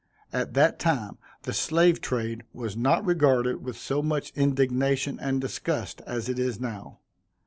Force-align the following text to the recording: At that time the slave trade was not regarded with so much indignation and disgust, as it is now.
At 0.33 0.55
that 0.55 0.79
time 0.79 1.19
the 1.43 1.53
slave 1.53 2.01
trade 2.01 2.41
was 2.53 2.75
not 2.75 3.05
regarded 3.05 3.63
with 3.63 3.77
so 3.77 4.01
much 4.01 4.33
indignation 4.35 5.19
and 5.19 5.39
disgust, 5.39 6.01
as 6.07 6.27
it 6.27 6.39
is 6.39 6.59
now. 6.59 6.97